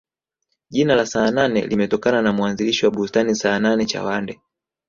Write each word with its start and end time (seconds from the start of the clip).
jina 0.69 0.95
la 0.95 1.05
saanane 1.05 1.67
limetokana 1.67 2.21
na 2.21 2.33
muanzilishi 2.33 2.85
wa 2.85 2.91
bustani 2.91 3.35
saanane 3.35 3.85
chawande 3.85 4.39